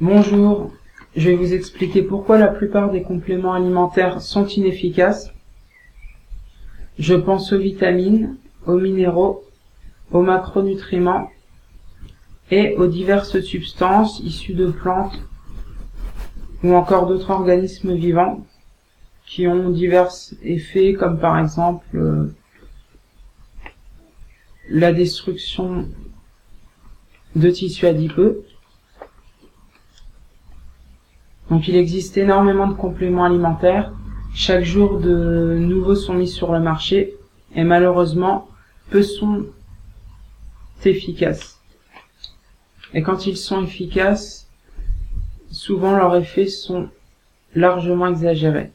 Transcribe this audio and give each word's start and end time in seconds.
Bonjour, 0.00 0.70
je 1.16 1.28
vais 1.28 1.34
vous 1.34 1.54
expliquer 1.54 2.02
pourquoi 2.02 2.38
la 2.38 2.46
plupart 2.46 2.92
des 2.92 3.02
compléments 3.02 3.54
alimentaires 3.54 4.20
sont 4.22 4.46
inefficaces. 4.46 5.32
Je 7.00 7.16
pense 7.16 7.52
aux 7.52 7.58
vitamines, 7.58 8.36
aux 8.64 8.78
minéraux, 8.78 9.44
aux 10.12 10.22
macronutriments 10.22 11.32
et 12.52 12.76
aux 12.76 12.86
diverses 12.86 13.40
substances 13.40 14.20
issues 14.20 14.54
de 14.54 14.70
plantes 14.70 15.18
ou 16.62 16.74
encore 16.74 17.08
d'autres 17.08 17.32
organismes 17.32 17.96
vivants 17.96 18.46
qui 19.26 19.48
ont 19.48 19.68
divers 19.68 20.12
effets 20.44 20.92
comme 20.92 21.18
par 21.18 21.36
exemple 21.40 21.84
euh, 21.96 22.32
la 24.70 24.92
destruction 24.92 25.88
de 27.34 27.50
tissus 27.50 27.86
adipeux. 27.86 28.44
Donc 31.50 31.66
il 31.68 31.76
existe 31.76 32.16
énormément 32.16 32.66
de 32.66 32.74
compléments 32.74 33.24
alimentaires. 33.24 33.92
Chaque 34.34 34.64
jour 34.64 34.98
de 34.98 35.56
nouveaux 35.58 35.94
sont 35.94 36.14
mis 36.14 36.28
sur 36.28 36.52
le 36.52 36.60
marché 36.60 37.14
et 37.54 37.64
malheureusement 37.64 38.48
peu 38.90 39.02
sont 39.02 39.46
efficaces. 40.84 41.60
Et 42.94 43.02
quand 43.02 43.26
ils 43.26 43.36
sont 43.36 43.62
efficaces, 43.64 44.48
souvent 45.50 45.96
leurs 45.96 46.16
effets 46.16 46.46
sont 46.46 46.88
largement 47.54 48.08
exagérés. 48.08 48.70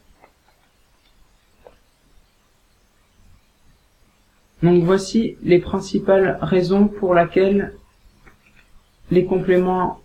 Donc 4.62 4.82
voici 4.82 5.36
les 5.42 5.58
principales 5.58 6.38
raisons 6.40 6.88
pour 6.88 7.14
lesquelles 7.14 7.74
les 9.10 9.26
compléments 9.26 10.00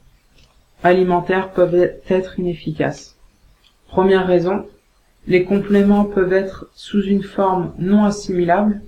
alimentaires 0.83 1.51
peuvent 1.51 1.91
être 2.09 2.39
inefficaces. 2.39 3.17
Première 3.87 4.27
raison, 4.27 4.65
les 5.27 5.43
compléments 5.43 6.05
peuvent 6.05 6.33
être 6.33 6.69
sous 6.73 7.03
une 7.03 7.23
forme 7.23 7.73
non 7.77 8.05
assimilable. 8.05 8.81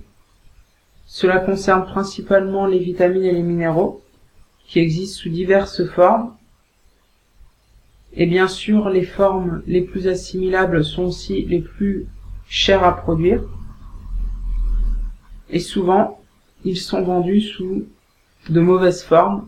Cela 1.06 1.38
concerne 1.38 1.84
principalement 1.84 2.66
les 2.66 2.78
vitamines 2.78 3.24
et 3.24 3.32
les 3.32 3.42
minéraux, 3.42 4.02
qui 4.66 4.78
existent 4.78 5.22
sous 5.22 5.28
diverses 5.28 5.86
formes. 5.86 6.34
Et 8.14 8.26
bien 8.26 8.48
sûr, 8.48 8.88
les 8.88 9.04
formes 9.04 9.62
les 9.66 9.82
plus 9.82 10.08
assimilables 10.08 10.84
sont 10.84 11.04
aussi 11.04 11.44
les 11.44 11.60
plus 11.60 12.06
chères 12.48 12.84
à 12.84 12.96
produire. 12.96 13.42
Et 15.50 15.58
souvent, 15.58 16.20
ils 16.64 16.78
sont 16.78 17.02
vendus 17.02 17.40
sous 17.40 17.86
de 18.48 18.60
mauvaises 18.60 19.02
formes, 19.02 19.46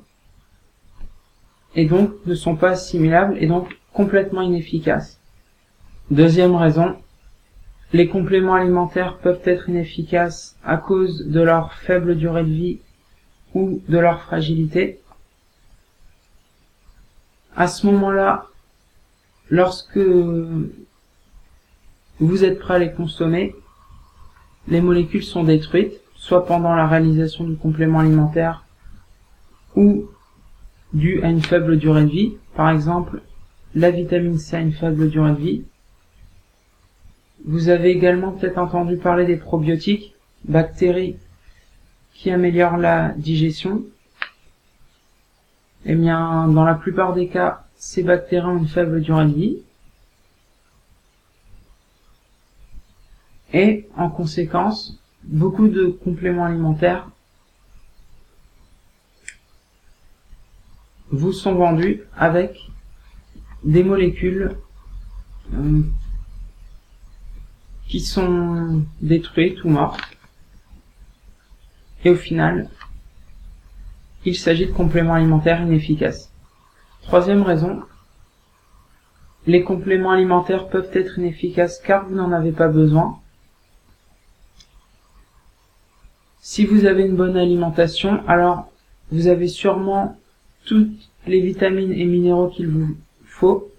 et 1.75 1.87
donc 1.87 2.13
ne 2.27 2.35
sont 2.35 2.57
pas 2.57 2.71
assimilables 2.71 3.37
et 3.39 3.47
donc 3.47 3.77
complètement 3.93 4.43
inefficaces. 4.43 5.21
Deuxième 6.11 6.55
raison, 6.55 6.97
les 7.93 8.09
compléments 8.09 8.55
alimentaires 8.55 9.19
peuvent 9.19 9.41
être 9.45 9.69
inefficaces 9.69 10.57
à 10.65 10.77
cause 10.77 11.27
de 11.27 11.41
leur 11.41 11.75
faible 11.75 12.17
durée 12.17 12.45
de 12.45 12.51
vie 12.51 12.81
ou 13.55 13.81
de 13.89 13.99
leur 13.99 14.23
fragilité. 14.23 15.01
À 17.57 17.69
ce 17.69 17.87
moment-là, 17.87 18.47
lorsque 19.49 20.01
vous 22.19 22.45
êtes 22.45 22.59
prêt 22.59 22.75
à 22.75 22.79
les 22.79 22.93
consommer, 22.93 23.55
les 24.67 24.81
molécules 24.81 25.23
sont 25.23 25.45
détruites, 25.45 26.01
soit 26.17 26.47
pendant 26.47 26.75
la 26.75 26.87
réalisation 26.87 27.45
du 27.45 27.57
complément 27.57 28.01
alimentaire 28.01 28.65
ou 29.77 30.07
dû 30.95 31.23
à 31.23 31.29
une 31.29 31.43
faible 31.43 31.77
durée 31.77 32.05
de 32.05 32.11
vie. 32.11 32.37
Par 32.55 32.71
exemple, 32.71 33.21
la 33.75 33.91
vitamine 33.91 34.39
C 34.39 34.57
a 34.57 34.61
une 34.61 34.73
faible 34.73 35.11
durée 35.11 35.33
de 35.33 35.37
vie. 35.37 35.65
Vous 37.45 37.69
avez 37.69 37.91
également 37.91 38.33
peut-être 38.33 38.59
entendu 38.59 38.97
parler 38.97 39.27
des 39.27 39.37
probiotiques, 39.37 40.15
bactéries 40.45 41.17
qui 42.15 42.31
améliorent 42.31 42.79
la 42.79 43.11
digestion. 43.11 43.83
Eh 45.85 45.95
bien, 45.95 46.49
dans 46.49 46.65
la 46.65 46.75
plupart 46.75 47.13
des 47.13 47.29
cas, 47.29 47.65
ces 47.77 48.03
bactéries 48.03 48.47
ont 48.47 48.59
une 48.59 48.69
faible 48.69 49.03
durée 49.03 49.27
de 49.27 49.35
vie. 49.35 49.59
Et, 53.53 53.87
en 53.97 54.09
conséquence, 54.09 54.99
beaucoup 55.25 55.69
de 55.69 55.87
compléments 55.87 56.47
alimentaires 56.47 57.09
vous 61.15 61.33
sont 61.33 61.55
vendus 61.55 62.03
avec 62.17 62.71
des 63.63 63.85
molécules 63.85 64.57
euh, 65.55 65.83
qui 67.89 68.01
sont 68.01 68.83
détruites 69.01 69.63
ou 69.65 69.71
mortes. 69.71 70.01
Et 72.05 72.11
au 72.11 72.17
final, 72.17 72.69
il 74.25 74.37
s'agit 74.37 74.67
de 74.67 74.73
compléments 74.73 75.15
alimentaires 75.15 75.63
inefficaces. 75.63 76.31
Troisième 77.03 77.43
raison, 77.43 77.83
les 79.47 79.63
compléments 79.63 80.11
alimentaires 80.11 80.69
peuvent 80.69 80.91
être 80.95 81.19
inefficaces 81.19 81.81
car 81.81 82.07
vous 82.07 82.15
n'en 82.15 82.33
avez 82.33 82.53
pas 82.53 82.69
besoin. 82.69 83.19
Si 86.41 86.67
vous 86.67 86.85
avez 86.85 87.05
une 87.05 87.17
bonne 87.17 87.37
alimentation, 87.37 88.27
alors 88.29 88.71
vous 89.11 89.29
avez 89.29 89.49
sûrement 89.49 90.19
toutes 90.65 91.09
les 91.27 91.41
vitamines 91.41 91.93
et 91.93 92.05
minéraux 92.05 92.49
qu'il 92.49 92.69
vous 92.69 92.97
faut. 93.25 93.71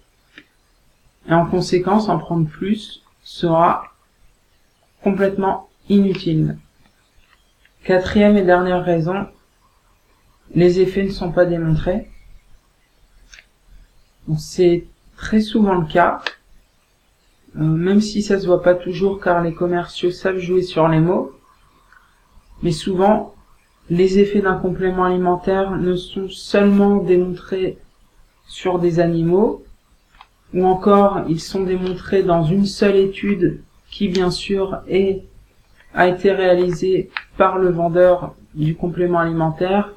Et 1.28 1.32
en 1.32 1.46
conséquence, 1.46 2.08
en 2.08 2.18
prendre 2.18 2.48
plus 2.48 3.02
sera 3.22 3.84
complètement 5.02 5.68
inutile. 5.88 6.58
Quatrième 7.84 8.36
et 8.36 8.42
dernière 8.42 8.84
raison, 8.84 9.28
les 10.54 10.80
effets 10.80 11.04
ne 11.04 11.10
sont 11.10 11.32
pas 11.32 11.44
démontrés. 11.44 12.10
C'est 14.38 14.86
très 15.16 15.40
souvent 15.40 15.74
le 15.74 15.86
cas, 15.86 16.20
euh, 17.56 17.62
même 17.62 18.00
si 18.00 18.22
ça 18.22 18.40
se 18.40 18.46
voit 18.46 18.62
pas 18.62 18.74
toujours 18.74 19.20
car 19.20 19.42
les 19.42 19.54
commerciaux 19.54 20.10
savent 20.10 20.38
jouer 20.38 20.62
sur 20.62 20.88
les 20.88 20.98
mots. 20.98 21.32
Mais 22.62 22.72
souvent, 22.72 23.35
les 23.90 24.18
effets 24.18 24.40
d'un 24.40 24.56
complément 24.56 25.04
alimentaire 25.04 25.72
ne 25.72 25.94
sont 25.94 26.28
seulement 26.28 26.96
démontrés 26.96 27.78
sur 28.46 28.78
des 28.78 29.00
animaux, 29.00 29.64
ou 30.54 30.64
encore 30.64 31.22
ils 31.28 31.40
sont 31.40 31.62
démontrés 31.62 32.22
dans 32.22 32.44
une 32.44 32.66
seule 32.66 32.96
étude 32.96 33.60
qui 33.90 34.08
bien 34.08 34.30
sûr 34.30 34.78
est, 34.88 35.22
a 35.94 36.08
été 36.08 36.32
réalisée 36.32 37.10
par 37.36 37.58
le 37.58 37.70
vendeur 37.70 38.34
du 38.54 38.74
complément 38.74 39.18
alimentaire 39.18 39.92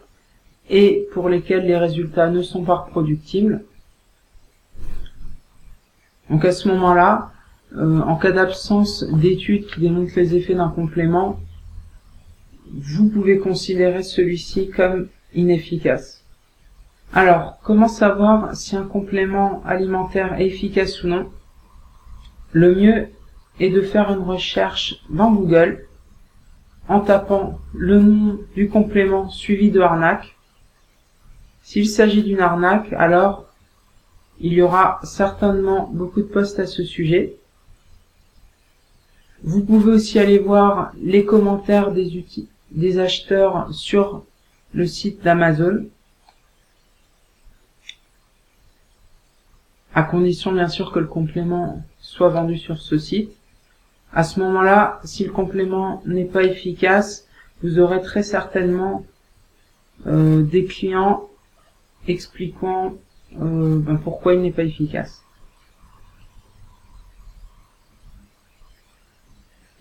et 0.70 1.08
pour 1.14 1.30
lesquels 1.30 1.66
les 1.66 1.78
résultats 1.78 2.30
ne 2.30 2.42
sont 2.42 2.64
pas 2.64 2.76
reproductibles. 2.76 3.64
Donc 6.30 6.46
à 6.46 6.52
ce 6.52 6.68
moment-là, 6.68 7.32
euh, 7.76 8.00
en 8.02 8.16
cas 8.16 8.32
d'absence 8.32 9.04
d'études 9.04 9.66
qui 9.68 9.80
démontrent 9.80 10.14
les 10.16 10.36
effets 10.36 10.54
d'un 10.54 10.70
complément, 10.70 11.40
vous 12.74 13.10
pouvez 13.10 13.38
considérer 13.38 14.04
celui-ci 14.04 14.70
comme 14.70 15.08
inefficace. 15.34 16.24
Alors, 17.14 17.58
comment 17.64 17.88
savoir 17.88 18.56
si 18.56 18.76
un 18.76 18.86
complément 18.86 19.64
alimentaire 19.66 20.40
est 20.40 20.46
efficace 20.46 21.04
ou 21.04 21.08
non? 21.08 21.30
Le 22.52 22.76
mieux 22.76 23.08
est 23.60 23.70
de 23.70 23.82
faire 23.82 24.12
une 24.12 24.24
recherche 24.24 25.04
dans 25.10 25.32
Google 25.32 25.86
en 26.88 27.02
tapant 27.02 27.60
le 27.74 28.00
nom 28.00 28.40
du 28.56 28.70
complément 28.70 29.30
suivi 29.30 29.70
de 29.72 29.80
arnaque. 29.80 30.36
S'il 31.62 31.88
s'agit 31.88 32.24
d'une 32.24 32.40
arnaque, 32.40 32.92
alors 32.94 33.46
il 34.40 34.54
y 34.54 34.62
aura 34.62 35.00
certainement 35.04 35.90
beaucoup 35.92 36.22
de 36.22 36.28
posts 36.28 36.60
à 36.60 36.66
ce 36.66 36.84
sujet. 36.84 37.36
Vous 39.44 39.64
pouvez 39.64 39.94
aussi 39.94 40.20
aller 40.20 40.40
voir 40.40 40.92
les 41.02 41.26
commentaires 41.26 41.92
des, 41.92 42.18
outils, 42.18 42.50
des 42.72 43.00
acheteurs 43.00 43.74
sur 43.74 44.24
le 44.74 44.86
site 44.86 45.24
d'Amazon, 45.24 45.88
à 49.94 50.04
condition 50.04 50.52
bien 50.52 50.68
sûr 50.68 50.92
que 50.92 51.00
le 51.00 51.08
complément 51.08 51.84
soit 52.00 52.30
vendu 52.30 52.58
sur 52.58 52.78
ce 52.78 52.98
site. 52.98 53.32
À 54.14 54.24
ce 54.24 54.40
moment-là, 54.40 55.00
si 55.04 55.26
le 55.26 55.32
complément 55.32 56.02
n'est 56.06 56.26
pas 56.26 56.44
efficace, 56.44 57.28
vous 57.62 57.80
aurez 57.80 58.02
très 58.02 58.24
certainement 58.24 59.06
euh, 60.08 60.44
des 60.44 60.66
clients 60.66 61.30
expliquant 62.08 62.96
euh, 63.40 63.80
ben, 63.80 63.98
pourquoi 63.98 64.34
il 64.34 64.42
n'est 64.42 64.52
pas 64.52 64.64
efficace. 64.64 65.24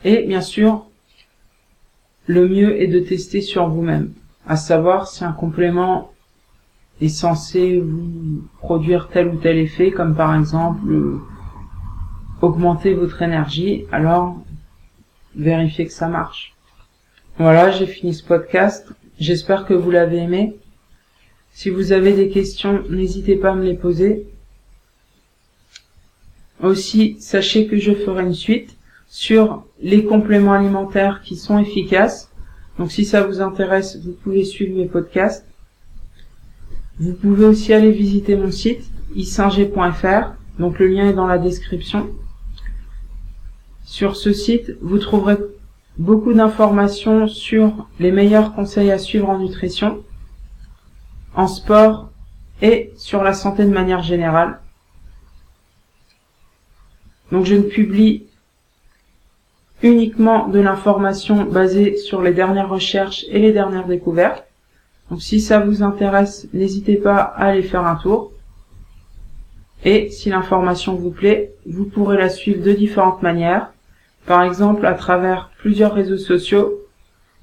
Et 0.04 0.22
bien 0.24 0.40
sûr, 0.40 0.86
le 2.28 2.46
mieux 2.46 2.80
est 2.80 2.86
de 2.86 3.00
tester 3.00 3.40
sur 3.40 3.68
vous-même, 3.68 4.12
à 4.46 4.56
savoir 4.56 5.08
si 5.08 5.24
un 5.24 5.32
complément 5.32 6.12
est 7.00 7.08
censé 7.08 7.80
vous 7.80 8.44
produire 8.58 9.08
tel 9.08 9.28
ou 9.28 9.36
tel 9.36 9.56
effet, 9.56 9.90
comme 9.90 10.14
par 10.14 10.36
exemple 10.36 10.90
euh, 10.90 11.18
augmenter 12.42 12.92
votre 12.92 13.22
énergie, 13.22 13.86
alors 13.92 14.36
vérifiez 15.34 15.86
que 15.86 15.92
ça 15.92 16.08
marche. 16.08 16.54
Voilà, 17.38 17.70
j'ai 17.70 17.86
fini 17.86 18.12
ce 18.12 18.24
podcast. 18.24 18.86
J'espère 19.18 19.64
que 19.64 19.74
vous 19.74 19.90
l'avez 19.90 20.18
aimé. 20.18 20.54
Si 21.52 21.70
vous 21.70 21.92
avez 21.92 22.12
des 22.12 22.28
questions, 22.28 22.84
n'hésitez 22.90 23.36
pas 23.36 23.52
à 23.52 23.54
me 23.54 23.64
les 23.64 23.74
poser. 23.74 24.26
Aussi, 26.60 27.16
sachez 27.20 27.68
que 27.68 27.78
je 27.78 27.92
ferai 27.92 28.22
une 28.22 28.34
suite 28.34 28.77
sur 29.08 29.64
les 29.80 30.04
compléments 30.04 30.52
alimentaires 30.52 31.22
qui 31.22 31.36
sont 31.36 31.58
efficaces. 31.58 32.30
Donc 32.78 32.92
si 32.92 33.04
ça 33.04 33.22
vous 33.22 33.40
intéresse, 33.40 33.98
vous 34.04 34.12
pouvez 34.12 34.44
suivre 34.44 34.76
mes 34.76 34.86
podcasts. 34.86 35.46
Vous 37.00 37.14
pouvez 37.14 37.46
aussi 37.46 37.72
aller 37.72 37.90
visiter 37.90 38.36
mon 38.36 38.50
site 38.50 38.84
isinger.fr. 39.14 40.34
Donc 40.58 40.78
le 40.78 40.88
lien 40.88 41.08
est 41.08 41.14
dans 41.14 41.26
la 41.26 41.38
description. 41.38 42.10
Sur 43.84 44.16
ce 44.16 44.32
site, 44.32 44.76
vous 44.82 44.98
trouverez 44.98 45.38
beaucoup 45.96 46.34
d'informations 46.34 47.26
sur 47.26 47.88
les 47.98 48.12
meilleurs 48.12 48.54
conseils 48.54 48.90
à 48.90 48.98
suivre 48.98 49.30
en 49.30 49.38
nutrition, 49.38 50.04
en 51.34 51.48
sport 51.48 52.10
et 52.60 52.92
sur 52.96 53.22
la 53.22 53.32
santé 53.32 53.64
de 53.64 53.70
manière 53.70 54.02
générale. 54.02 54.60
Donc 57.32 57.46
je 57.46 57.54
ne 57.54 57.62
publie 57.62 58.27
uniquement 59.82 60.48
de 60.48 60.58
l'information 60.58 61.44
basée 61.44 61.96
sur 61.96 62.22
les 62.22 62.32
dernières 62.32 62.68
recherches 62.68 63.24
et 63.30 63.38
les 63.38 63.52
dernières 63.52 63.86
découvertes. 63.86 64.44
Donc 65.10 65.22
si 65.22 65.40
ça 65.40 65.60
vous 65.60 65.82
intéresse, 65.82 66.48
n'hésitez 66.52 66.96
pas 66.96 67.16
à 67.16 67.46
aller 67.46 67.62
faire 67.62 67.86
un 67.86 67.96
tour. 67.96 68.32
Et 69.84 70.10
si 70.10 70.28
l'information 70.30 70.94
vous 70.94 71.10
plaît, 71.10 71.52
vous 71.66 71.84
pourrez 71.84 72.16
la 72.16 72.28
suivre 72.28 72.62
de 72.62 72.72
différentes 72.72 73.22
manières, 73.22 73.70
par 74.26 74.42
exemple 74.42 74.84
à 74.84 74.94
travers 74.94 75.50
plusieurs 75.58 75.94
réseaux 75.94 76.18
sociaux 76.18 76.80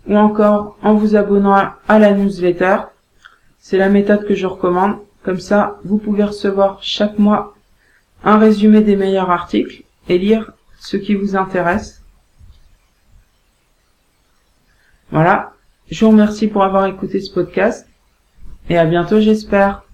ou 0.08 0.18
encore 0.18 0.78
en 0.84 0.94
vous 0.94 1.16
abonnant 1.16 1.70
à 1.88 2.00
la 2.00 2.12
newsletter. 2.12 2.78
C'est 3.60 3.78
la 3.78 3.90
méthode 3.90 4.28
que 4.28 4.36
je 4.36 4.46
recommande. 4.46 4.98
Comme 5.24 5.40
ça, 5.40 5.80
vous 5.84 5.98
pouvez 5.98 6.24
recevoir 6.24 6.78
chaque 6.84 7.18
mois 7.18 7.56
un 8.24 8.38
résumé 8.38 8.82
des 8.82 8.96
meilleurs 8.96 9.32
articles 9.32 9.84
et 10.08 10.20
lire 10.20 10.52
ce 10.78 10.98
qui 10.98 11.16
vous 11.16 11.36
intéresse. 11.36 12.05
Voilà. 15.12 15.54
Je 15.90 16.04
vous 16.04 16.12
remercie 16.12 16.48
pour 16.48 16.63
avoir 16.63 16.88
écouté 16.88 17.19
ce 17.19 17.31
podcast 17.31 17.88
et 18.69 18.78
à 18.78 18.86
bientôt 18.86 19.19
j'espère. 19.19 19.85